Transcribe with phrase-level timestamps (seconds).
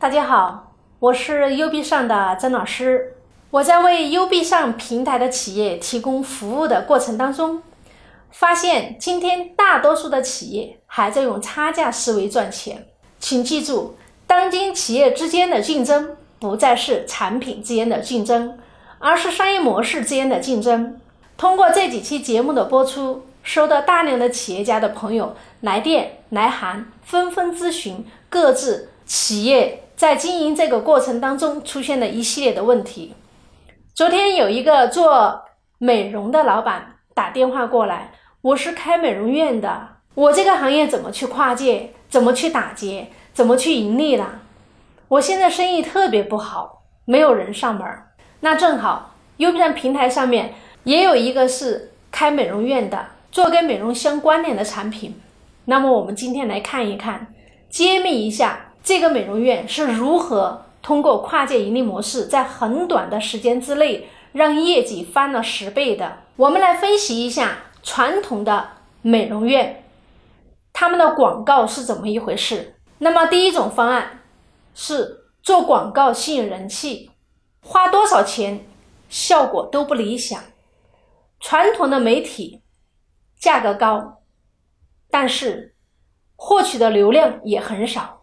[0.00, 3.16] 大家好，我是优币上的曾老师。
[3.50, 7.64] 我在为优币上平台的企业提供服务的过程当中，
[8.30, 12.86] 发现今天大多数的企业还在用差价思维赚钱。
[13.18, 18.56] 请记住，当今企业之间的竞争不再是产品之间的竞争，
[19.00, 21.00] 而是商业模式之间的竞争。
[21.36, 33.16] 通过这几期节目的播出，收到大量的企业家的朋友来电来函，纷纷咨询各自企业在经营这个过程当中出现了一系列的问题。
[33.96, 35.42] 昨天有一个做
[35.78, 44.42] 美容的老板打电话过来，我是开美容院的，我这个行业怎么去跨界，怎么去打劫，怎么去盈利了？
[45.08, 47.84] 我现在生意特别不好，没有人上门。
[48.38, 50.54] 那正好优站平台上面
[50.84, 55.20] 也有一个是开美容院的，做跟美容相关联的产品。
[55.64, 57.34] 那么我们今天来看一看，
[57.68, 60.62] 揭秘一下这个美容院是如何。
[60.80, 66.20] 通过跨界盈利模式，在很短的时间之内让业绩翻了十倍的。
[66.36, 68.70] 我们来分析一下传统的
[69.02, 69.84] 美容院，
[70.72, 72.76] 他们的广告是怎么一回事？
[72.96, 74.22] 那么第一种方案
[74.74, 77.10] 是做广告吸引人气，
[77.60, 78.64] 花多少钱
[79.10, 80.42] 效果都不理想。
[81.40, 82.62] 传统的媒体
[83.38, 84.22] 价格高，
[85.10, 85.74] 但是
[86.36, 88.17] 获取的流量也很少。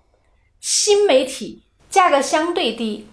[0.68, 1.62] 新媒体。
[1.88, 3.08] 价格相对低，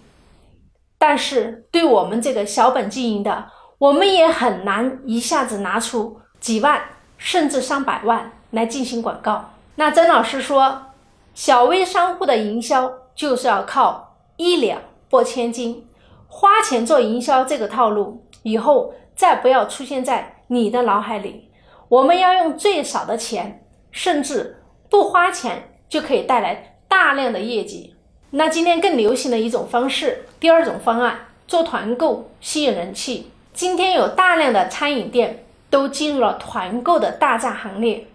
[0.98, 6.82] 但是对我们这个小本经营的，我们也很难一下子拿出几万
[7.16, 9.50] 甚至上百万来进行广告。
[9.76, 10.86] 那曾老师说，
[11.32, 15.86] 小微商户的营销就是要靠一两拨千金，
[16.26, 21.52] 花钱做营销这个套路以后再不要出现在你的脑海里。
[21.88, 27.94] 我们要用最少的钱，甚至不花钱就可以带来大量的业绩。
[28.32, 33.30] 那今天更流行的一种方式，第二种方案做团购吸引人气。
[33.54, 38.06] 今天有大量的餐饮店都进入了团购的大战行列。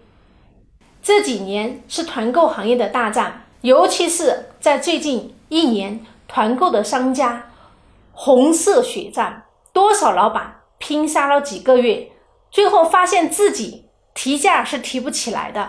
[1.02, 7.50] 这几年是团购行业的大战，尤其是在最近一年，团购的商家
[8.12, 9.42] 红色血战，
[9.72, 12.12] 多少老板拼杀了几个月，
[12.52, 15.68] 最后发现自己提价是提不起来的，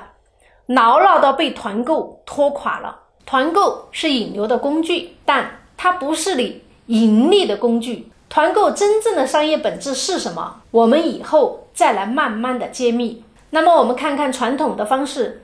[0.70, 3.00] 牢牢的被团购拖垮了。
[3.26, 8.12] 团购是引流的工具，但它不是你盈利的工具。
[8.30, 10.62] 团购真正的商业本质是什么？
[10.70, 13.24] 我们以后再来慢慢的揭秘。
[13.50, 15.44] 那么我们看看传统的方式，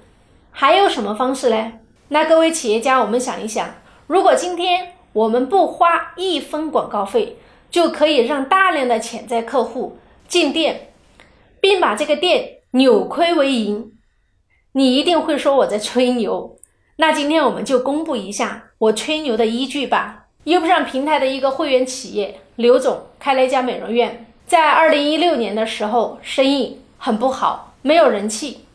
[0.52, 1.74] 还有什么方式呢？
[2.10, 3.68] 那各位企业家，我们想一想，
[4.06, 7.40] 如果今天我们不花一分广告费，
[7.72, 9.98] 就可以让大量的潜在客户
[10.28, 10.90] 进店，
[11.60, 13.95] 并把这个店扭亏为盈，
[14.78, 16.58] 你一定会说我在吹牛。
[16.98, 20.26] 那今天我们就公布一下我吹牛的依据吧。
[20.44, 28.66] 优不上平台的一个会员企业刘总开了一家美容院，在二零一六年的时候生意很不好，没有人气。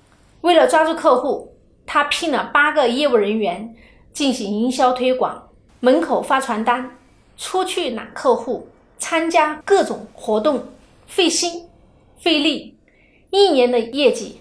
[0.41, 1.53] 为了抓住客户，
[1.85, 3.75] 他聘了八个业务人员
[4.15, 5.51] 进行营销推广，
[5.81, 6.97] 门口发传单，
[7.37, 10.65] 出去揽客户，参加各种活动，
[11.07, 11.69] 费心
[12.19, 12.79] 费力，
[13.29, 14.40] 一年的业绩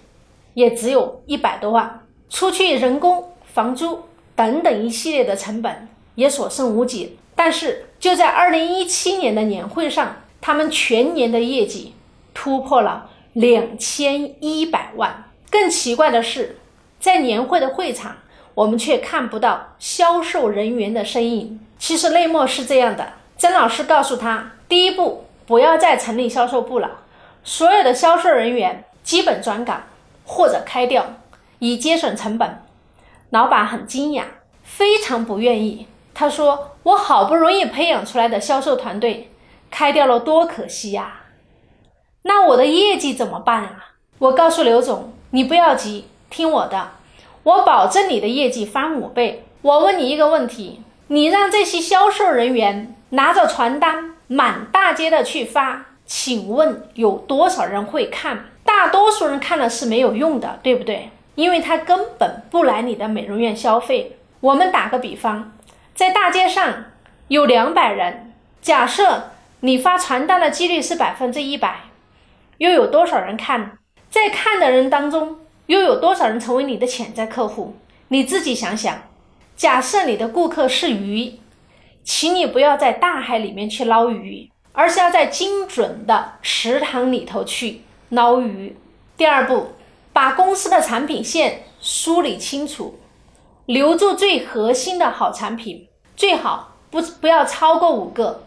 [0.54, 3.24] 也只有一百多万，除去人工。
[3.52, 3.98] 房租
[4.36, 11.94] 等等一系列的成本也所剩无几，但是就在二零一七年的年会上，他们全年的业绩
[12.32, 15.24] 突破了两千一百万。
[15.50, 16.58] 更奇怪的是，
[17.00, 18.18] 在年会的会场，
[18.54, 21.58] 我们却看不到销售人员的身影。
[21.76, 27.00] 其实内幕是这样的：曾老师告诉他，第一步不要再成立销售部了，
[27.42, 29.82] 所有的销售人员基本转岗
[30.30, 31.04] 或者开掉，
[31.58, 32.62] 以节省成本。
[33.30, 34.22] 老板很惊讶，
[34.62, 35.88] 非常不愿意。
[36.14, 39.32] 他说：“我好不容易培养出来的销售团队，
[39.72, 41.22] 开掉了多可惜呀！
[42.22, 46.90] 那我的业绩怎么办啊？”我告诉刘总：“你不要急，听我的，
[47.42, 49.44] 我保证你的业绩翻五倍。
[49.62, 58.49] 我问你一个问题：你让这些销售人员拿着传单满大街的去发，请问有多少人会看？
[58.64, 64.18] 大多数人看了是没有用的，对不对？”因为他根本不来你的美容院消费。
[64.40, 65.52] 我们打个比方，
[65.94, 66.84] 在大街上
[67.28, 69.30] 有两百人，假设
[69.60, 71.82] 你发传单的几率是百分之一百，
[72.58, 73.78] 又有多少人看？
[74.10, 77.76] 在看的人当中，又有多少人成为你的潜在客户？
[78.08, 79.02] 你自己想想。
[79.56, 81.38] 假设你的顾客是鱼，
[82.02, 88.76] 请你不要在大海里面去捞鱼，而是要在精准的池塘里头去捞鱼。
[89.16, 89.72] 第二步。
[90.12, 92.98] 把公司的产品线梳理清楚，
[93.64, 95.88] 留住最核心的好产品。
[96.16, 98.42] 最好不不要超过五个。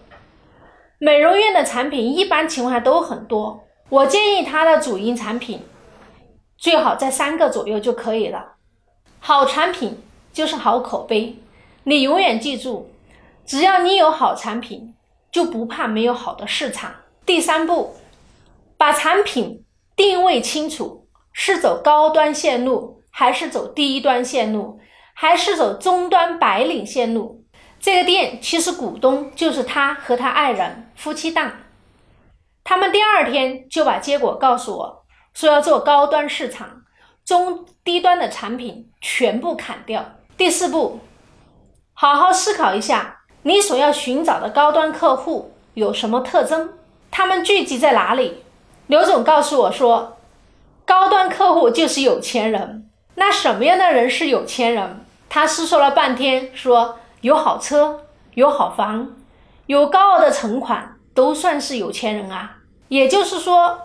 [1.00, 5.62] 美容院的产品一般情况下都很多，我建议它的主营产品
[6.58, 8.56] 最好在三个左右就可以了。
[9.20, 11.38] 好产品就是好口碑，
[11.86, 12.92] 你永远记住，
[13.46, 14.94] 只要你有好产品，
[15.32, 16.94] 就不怕没有好的市场。
[17.26, 17.96] 第三步，
[18.84, 19.64] 把产品
[19.96, 24.78] 定位清楚，是走高端线路，还是走低端线路，
[25.14, 27.46] 还是走中端白领线路？
[27.80, 31.50] 这个店其实股东就是他和他爱人夫妻档，
[32.66, 36.82] 他们第二天就把结果告诉我，说要做高端市场。
[37.24, 40.04] 中低端的产品全部砍掉。
[40.36, 41.00] 第四步，
[41.94, 46.74] 好好思考一下，你所要寻找的高端客户有什么特征？
[47.10, 48.43] 他们聚集在哪里？
[48.88, 50.18] 刘总告诉我说，
[50.86, 52.90] 高端客户就是有钱人。
[53.16, 55.06] 那什么样的人是有钱人？
[55.30, 58.02] 他思索了半天，说有好车、
[58.34, 59.14] 有好房、
[59.68, 62.58] 有高额的存款，都算是有钱人啊。
[62.88, 63.80] 也就是说，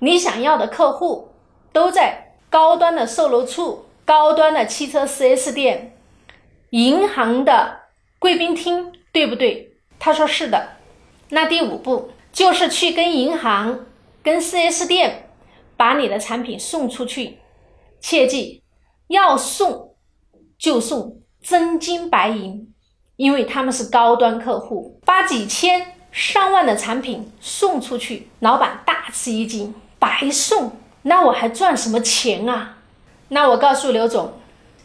[0.00, 1.32] 你想要的客户
[1.72, 2.28] 都在。
[2.52, 5.96] 高端的售楼处、高端的汽车 4S 店、
[6.68, 7.78] 银行的
[8.18, 9.72] 贵宾厅，对不对？
[9.98, 10.72] 他说是的。
[11.30, 13.86] 那第五步就是去跟银行、
[14.22, 15.30] 跟 4S 店
[15.76, 17.38] 把你的产品送出去。
[18.00, 18.62] 切记
[19.08, 19.94] 要送
[20.58, 22.72] 就送真金白银，
[23.16, 25.00] 因为他们是高端客户。
[25.04, 30.72] 把几千上万的产品送出去，老板大吃一惊，白送。
[31.02, 32.78] 那我还赚什么钱啊？
[33.28, 34.34] 那我告诉刘总，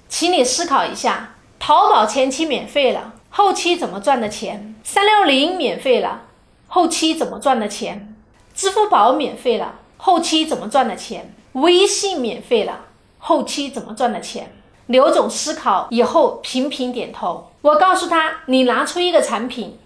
[0.08, 4.76] 请你思考一下：淘宝前期免费了，后期怎么赚的钱？
[4.84, 6.24] 三六零免费了，
[6.68, 8.16] 后期怎么赚的钱？
[8.58, 11.32] 支付宝免费了，后期怎么赚的钱？
[11.52, 12.86] 微信免费了，
[13.20, 14.52] 后期怎么赚的钱？
[14.88, 17.52] 刘总思考以后频频点头。
[17.62, 19.78] 我告诉他：你拿出一个产品，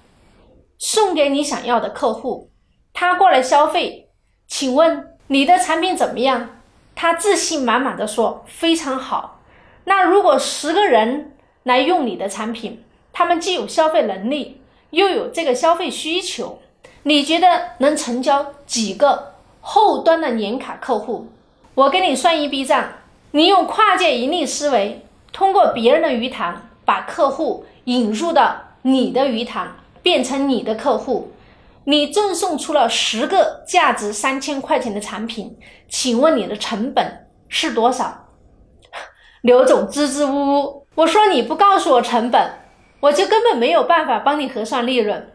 [0.77, 2.50] 送给你想要的客户，
[2.94, 4.07] 他过来消费，
[4.47, 5.06] 请问？
[5.27, 6.62] 你的产品怎么样？
[6.95, 9.41] 他自信满满的说非常好。
[9.83, 12.81] 那如果十个人来用你的产品，
[13.12, 16.62] 他们既有消费能力，又有这个消费需求，
[17.03, 17.48] 你觉得
[17.80, 21.27] 能成交几个后端的年卡客户？
[21.74, 22.89] 我给你算一笔账，
[23.31, 25.03] 你用跨界盈利思维，
[25.33, 31.31] 通过别人的鱼塘把客户引入到你的鱼塘，变成你的客户。
[31.86, 35.57] 你赠送出了十个价值三千块钱的产品，
[35.89, 38.27] 请问你的成本是多少？
[39.42, 42.51] 刘总支支吾吾，我说你不告诉我成本，
[43.00, 45.31] 我就根本没有办法帮你核算利润。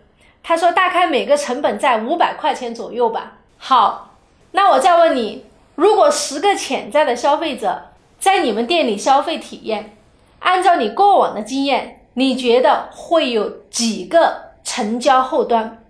[0.49, 3.39] 他说大概每个成本在五百块钱左右吧。
[3.59, 4.15] 好，
[4.53, 5.45] 那我再问你，
[5.75, 7.87] 如果十个潜在的消费者
[8.21, 9.97] 在你们店里消费体验，
[10.39, 15.83] 按照你过往的经验，你觉得会有几个成交后端？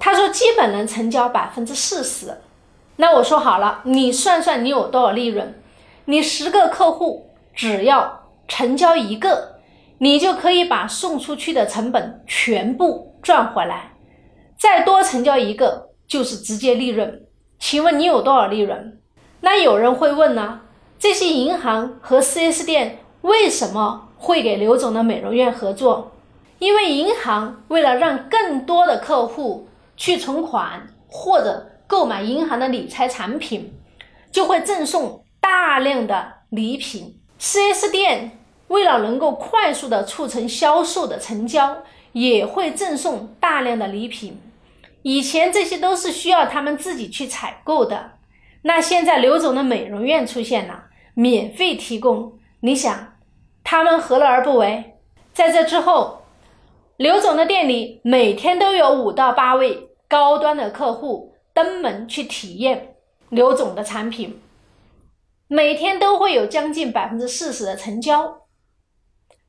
[0.00, 2.40] 他说基本能成交百分之四十，
[2.96, 5.54] 那我说好了，你算算你有多少利润？
[6.06, 9.60] 你十个客户只要成交一个，
[9.98, 13.94] 你就可以把送出去的成本全部赚回来。
[14.56, 17.26] 再多成交一个就是直接利润。
[17.58, 19.00] 请问你有多少利润？
[19.40, 20.60] 那有人会问呢？
[20.98, 26.12] 这些银行和 4S 店为什么会给刘总的美容院合作？
[26.60, 29.68] 因为银行为了让更多的客户。
[29.96, 33.72] 去存款或者购买银行的理财产品，
[34.32, 37.20] 就会赠送大量的礼品。
[37.38, 44.40] 4S 店为了能够快速的促成销售的成交，也会赠送大量的礼品。
[45.02, 48.12] 以前这些都是需要他们自己去采购的，
[48.62, 52.38] 那现在刘总的美容院出现了，免费提供。
[52.60, 53.18] 你想，
[53.62, 54.94] 他们何乐而不为？
[55.34, 56.22] 在这之后。
[56.96, 62.94] 刘总的店里每天都有五到八位高端的客户登门去体验
[63.30, 64.40] 刘总的产品，
[65.48, 68.42] 每天都会有将近百分之四十的成交。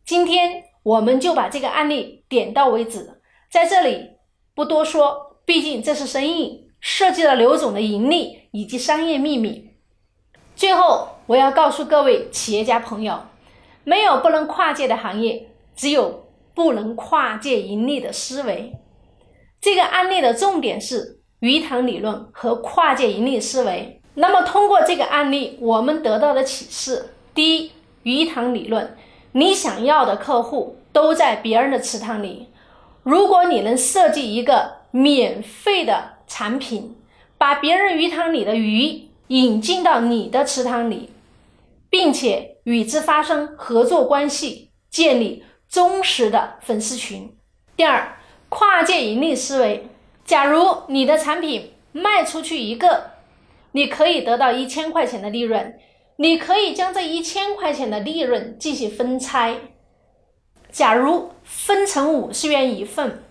[0.03, 3.19] 今天我们就把这个案例点到为止，
[3.51, 4.11] 在这里
[4.53, 9.71] 不多说，毕竟这是生意，涉及了刘总的盈利以及商业秘密。
[10.55, 13.19] 最后，我要告诉各位企业家朋友，
[13.83, 16.23] 没有不能跨界的行业，只有。
[16.55, 18.71] 不能跨界盈利的思维，
[19.59, 24.01] 这个案例的重点是鱼塘理论和跨界盈利思维。
[24.13, 27.71] 那么通过这个案例，我们得到的启示：第一，
[28.03, 28.95] 鱼塘理论，
[29.37, 32.47] 你想要的客户都在别人的池塘里。
[33.03, 36.95] 如果你能设计一个免费的产品，
[37.37, 41.09] 把别人鱼塘里的鱼引进到你的池塘里，
[41.89, 45.43] 并且与之发生合作关系，建立。
[45.67, 47.35] 忠实的粉丝群。
[47.75, 49.87] 第二，跨界盈利思维。
[50.23, 53.11] 假如你的产品卖出去一个，
[53.73, 55.77] 你可以得到一千块钱的利润，
[56.17, 59.57] 你可以将这一千块钱的利润进行分拆。
[60.71, 63.23] 假如分成五十元一份，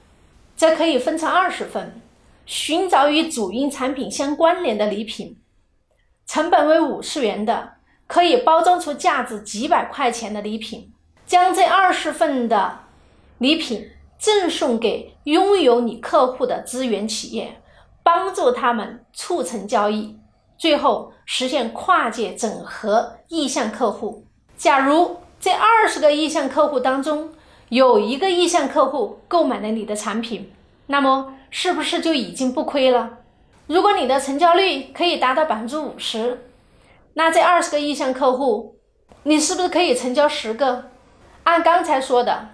[0.56, 2.00] 则可以分成二十份，
[2.46, 5.38] 寻找与主营产品相关联的礼品，
[6.26, 7.74] 成本为五十元的，
[8.06, 10.92] 可以包装出价值几百块钱的礼品，
[11.26, 12.80] 将这二十份的
[13.38, 17.60] 礼品赠送给拥有你客户的资源企业，
[18.02, 20.18] 帮助他们促成交易，
[20.64, 24.24] 最后实现跨界整合意向客户。
[24.56, 27.34] 假如这二十个意向客户当中，
[27.68, 30.50] 有一个意向客户购买了你的产品，
[30.86, 33.18] 那么是不是就已经不亏了？
[33.66, 36.48] 如果你的成交率可以达到百分之五十，
[37.12, 38.78] 那这二十个意向客户，
[39.24, 40.86] 你是不是可以成交十个？
[41.42, 42.48] 按刚才说的，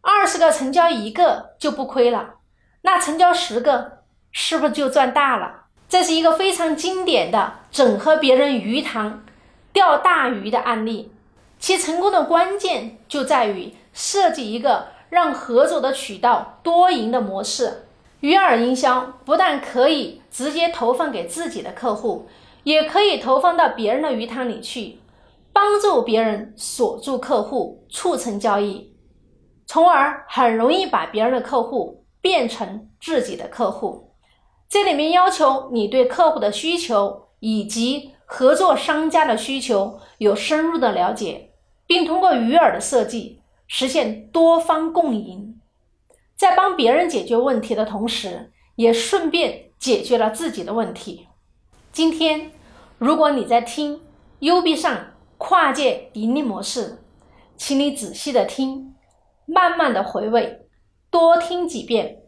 [0.00, 2.36] 二十个成交一个就不亏了，
[2.80, 3.98] 那成交十个
[4.32, 5.64] 是不是就赚大了？
[5.88, 9.24] 这是一个非常经典的整合别人鱼塘
[9.72, 11.12] 钓大鱼的案例。
[11.58, 17.86] 其成功的关键就在于设计一个让合作的渠道多赢的模式。
[18.20, 22.28] 鱼饵营销不但可以直接投放给自己的客户，
[22.64, 24.98] 也可以投放到别人的鱼塘里去，
[25.52, 28.92] 帮助别人锁住客户，促成交易，
[29.66, 34.07] 从而很容易把别人的客户变成自己的客户。
[34.68, 41.46] 这里面要求你对客户的需求以及合作商家的需求有深入的了解。
[41.88, 45.58] 并通过鱼饵的设计实现多方共赢，
[46.36, 51.28] 在帮别人解决问题的同时，也顺便解决了自己的问题。
[51.90, 52.52] 今天，
[52.98, 54.02] 如果你在听
[54.40, 57.02] U B 上跨界盈利模式，
[57.56, 58.94] 请你仔细的听，
[59.46, 60.66] 慢慢的回味，
[61.10, 62.18] 多听几遍。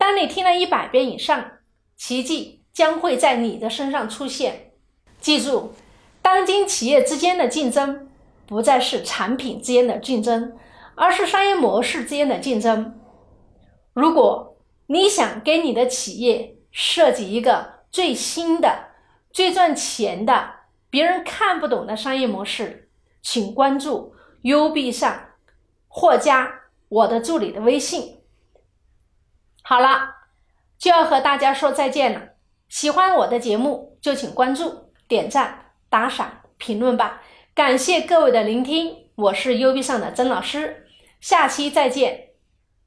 [0.00, 1.58] 当你听了一百遍以上，
[1.94, 4.72] 奇迹将会在你的身上出现。
[5.20, 5.74] 记住，
[6.22, 8.06] 当今企业之间的竞争。
[8.46, 10.56] 不再是产品之间的竞争，
[10.96, 12.98] 而是商业模式之间的竞争。
[13.92, 18.86] 如果你想给你的企业设计一个最新的、
[19.30, 20.50] 最赚钱的、
[20.88, 22.88] 别人看不懂的商业模式，
[23.22, 25.26] 请关注 U B 上
[25.86, 26.52] 或加
[26.88, 28.19] 我的助理的微信。
[29.70, 30.16] 好了，
[30.80, 32.30] 就要和大家说再见了。
[32.68, 37.22] 喜欢我的节目，就请关注、点赞、打赏、评论吧。
[37.54, 40.88] 感谢各位的聆听，我是 U B 上的曾老师，
[41.20, 42.29] 下期再见。